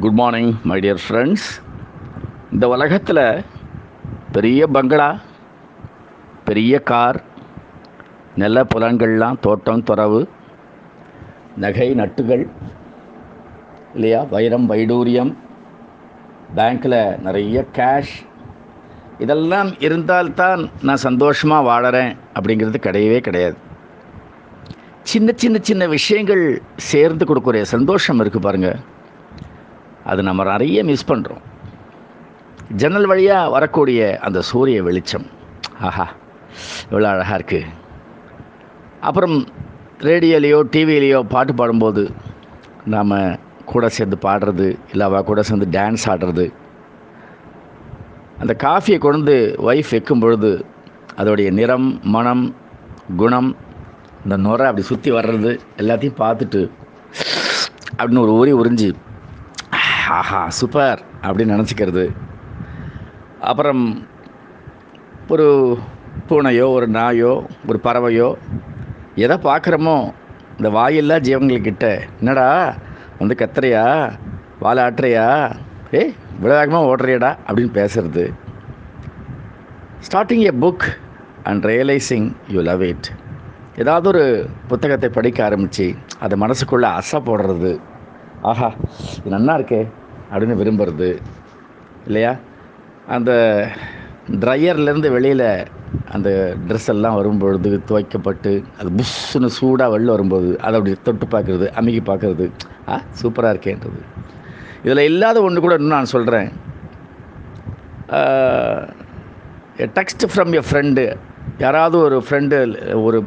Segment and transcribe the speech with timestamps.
[0.00, 1.46] Good morning my dear friends
[2.52, 3.44] இந்த உலகத்தில்
[4.32, 5.18] பெரிய பங்களா
[6.44, 7.22] பெரிய கார்
[8.36, 10.28] நில புலன்கள்லாம் தோட்டம் துறவு
[11.56, 12.48] நகை நட்டுகள்
[13.94, 14.22] இல்லையா?
[14.22, 15.36] வைரம் வைடூரியம்
[16.56, 18.14] பேங்க்கில் நிறைய கேஷ்
[19.18, 23.56] இதெல்லாம் இருந்தால்தான் நான் சந்தோஷமாக வாழறேன் அப்படிங்கிறது கிடையவே கிடையாது.
[25.02, 28.80] சின்ன சின்ன சின்ன விஷயங்கள் சேர்ந்து கொடுக்குற சந்தோஷம் இருக்குது பாருங்கள்
[30.10, 31.44] அது நம்ம நிறைய மிஸ் பண்ணுறோம்
[32.80, 35.26] ஜன்னல் வழியாக வரக்கூடிய அந்த சூரிய வெளிச்சம்.
[35.88, 36.06] ஆஹா
[36.90, 37.70] இவ்வளோ அழகாக இருக்குது
[39.08, 39.36] அப்புறம்
[40.08, 42.02] ரேடியோலேயோ டிவிலேயோ பாட்டு பாடும்போது
[42.94, 43.14] நாம்
[43.70, 46.46] கூட சேர்ந்து பாடுறது இல்லை அவள் கூட சேர்ந்து டான்ஸ் ஆடுறது.
[48.42, 49.34] அந்த காஃபியை கொண்டு
[49.68, 50.52] ஒய்ஃப் வைக்கும் பொழுது
[51.20, 52.44] அதோடைய நிறம் மனம்
[53.20, 53.50] குணம்
[54.24, 56.62] இந்த நுரை அப்படி சுற்றி வர்றது எல்லாத்தையும் பார்த்துட்டு
[57.98, 58.88] அப்படின்னு ஒரு உரி உறிஞ்சி
[60.18, 62.04] ஆஹா சூப்பர் அப்படின்னு நினச்சிக்கிறது.
[63.40, 63.82] அப்புறம்
[65.28, 65.46] ஒரு
[66.28, 68.28] பூனையோ ஒரு நாயோ ஒரு பறவையோ
[69.14, 70.12] எதை பார்க்குறோமோ
[70.56, 71.86] இந்த வாயில்லா ஜீவங்கள்கிட்ட
[72.18, 72.74] என்னடா
[73.18, 73.84] வந்து கத்துறியா?
[74.60, 75.26] வாழை ஆட்டுறியா?
[75.90, 77.30] ஏய் இவ்வளோ வேகமாக ஓடுறியடா?
[77.48, 78.24] அப்படின்னு பேசுறது.
[80.06, 80.86] Starting a book
[81.42, 83.08] and realising you love it
[83.76, 87.72] ஏதாவது ஒரு புத்தகத்தை படிக்க ஆரம்பித்து அதை மனசுக்குள்ளே அசை போடுறது.
[88.42, 88.68] ஆஹா
[89.16, 89.80] இது நல்லா இருக்கே
[90.30, 91.08] அப்படின்னு விரும்புறது
[92.06, 92.32] இல்லையா?
[93.06, 93.30] அந்த
[94.40, 95.48] ட்ரையர்லேருந்து வெளியில்
[96.06, 96.28] அந்த
[96.68, 102.46] ட்ரெஸ் எல்லாம் வரும்பொழுது துவைக்கப்பட்டு அது புஷ்ஷுன்னு சூடாக வெளில வரும்போது அதை அப்படி தொட்டு பார்க்குறது அமுக்கி பார்க்குறது
[102.88, 104.00] ஆ சூப்பராக இருக்கேன்றது.
[104.84, 106.48] இதில் இல்லாத ஒன்று கூட இன்னும் நான் சொல்கிறேன்
[109.98, 111.04] டெக்ஸ்ட் ஃப்ரம் எ ஃப்ரெண்டு
[111.58, 112.56] யாராவது ஒரு ஃப்ரெண்டு
[113.02, 113.18] ஒரு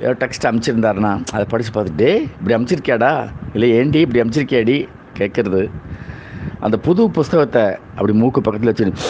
[0.00, 5.70] டெக்ஸ்ட் அனுப்பிச்சிருந்தாருன்னா அதை படித்து பார்த்துட்டு இப்படி அனுப்பிச்சிருக்கியாடா இல்லை ஏண்டி இப்படி அனுப்பிச்சிருக்கியாடி கேட்குறது.
[6.60, 7.62] அந்த புது புஸ்தகத்தை
[7.94, 9.08] அப்படி மூக்கு பக்கத்தில் வச்சு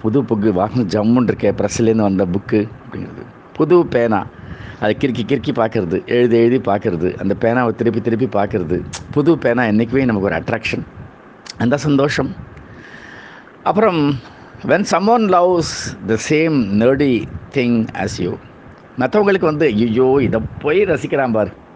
[0.00, 3.24] புது புக்கு வாகனம் ஜம்முன்னு இருக்கே ப்ரெஸ்லேருந்து வந்த புக்கு அப்படிங்கிறது.
[3.52, 4.26] புது பேனா.
[4.80, 6.06] அதை கிறுக்கி கிறுக்கி பார்க்குறது.
[6.06, 7.08] எழுதி எழுதி பார்க்குறது.
[7.20, 8.84] அந்த பேனாவை திருப்பி திருப்பி பார்க்குறது.
[9.10, 10.84] புது பேனா என்றைக்குமே நமக்கு ஒரு அட்ராக்ஷன்
[11.58, 12.34] அந்த சந்தோஷம்.
[13.62, 14.18] அப்புறம்
[14.66, 15.74] when someone loves
[16.06, 17.24] the same nerdy
[17.54, 18.38] thing as you
[18.98, 21.66] மற்றவங்களுக்கு வந்து ஐயோ இதை போய் ரசிக்கிறான் பார்.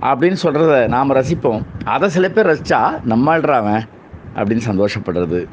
[0.00, 1.62] அப்படின்னு சொல்கிறத நாம் ரசிப்போம்.
[1.84, 3.82] அதை சில பேர் ரசித்தா நம்மள்றாவன்
[4.34, 5.46] அப்படின்னு சந்தோஷப்படுறது.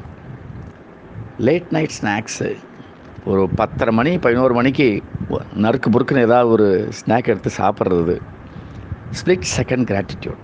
[1.38, 2.56] லேட் நைட் ஸ்நாக்ஸு
[3.24, 5.02] ஒரு பத்தரை மணி பதினோரு மணிக்கு
[5.56, 8.20] நறுக்கு புறுக்குன்னு ஏதாவது ஒரு ஸ்நாக் எடுத்து சாப்பிட்றது.
[9.10, 10.42] ஸ்பிளிட் செகண்ட் கிராட்டிடியூட்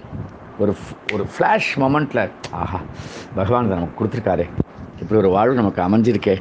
[0.59, 0.75] ஒரு
[1.13, 2.81] ஒரு ஃப்ளாஷ் மொமெண்ட்டில் ஆஹா
[3.35, 4.49] பகவான் நமக்கு கொடுத்துருக்காரே.
[5.01, 6.37] இப்படி ஒரு வாழ்வு நமக்கு அமைஞ்சிருக்கே.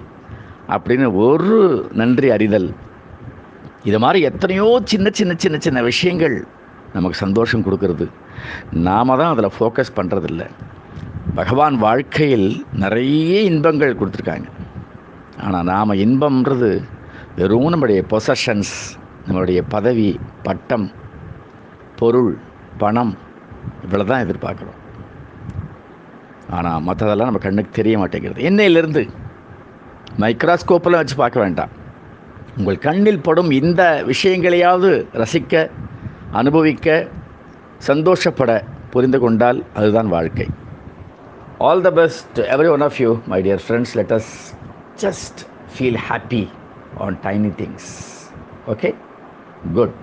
[0.68, 2.74] அப்படின்னு ஒரு நன்றி அறிதல்.
[3.88, 6.36] இது மாதிரி எத்தனையோ சின்ன சின்ன சின்ன சின்ன விஷயங்கள்
[6.94, 8.06] நமக்கு சந்தோஷம் கொடுக்கறது.
[8.88, 10.44] நாம் தான் அதில் ஃபோக்கஸ் பண்ணுறதில்ல
[11.40, 12.48] பகவான் வாழ்க்கையில்
[12.84, 14.48] நிறைய இன்பங்கள் கொடுத்துருக்காங்க.
[15.46, 16.72] ஆனால் நாம் இன்பம்ன்றது
[17.40, 18.76] வெறும் நம்முடைய பொசஷன்ஸ்
[19.26, 20.10] நம்மளுடைய பதவி
[20.48, 20.88] பட்டம்
[22.00, 22.32] பொருள்
[22.84, 23.14] பணம்
[23.86, 24.80] இவ்வளோ தான் எதிர்பார்க்குறோம்.
[26.58, 28.48] ஆனால் மற்றதெல்லாம் நம்ம கண்ணுக்கு தெரிய மாட்டேங்கிறது.
[28.50, 29.04] என்னையிலிருந்து
[30.24, 31.74] மைக்ராஸ்கோப்பெல்லாம் வச்சு பார்க்க வேண்டாம்.
[32.60, 35.70] உங்கள் கண்ணில் படும் இந்த விஷயங்களையாவது ரசிக்க
[36.32, 37.08] அனுபவிக்க
[37.78, 40.48] சந்தோஷப்பட புரிந்து கொண்டால் அதுதான் வாழ்க்கை.
[41.58, 44.32] All the best every one of you my dear friends let us
[45.02, 45.40] just
[45.74, 46.48] feel happy
[46.98, 47.90] on tiny things
[48.68, 48.96] okay
[49.74, 49.96] good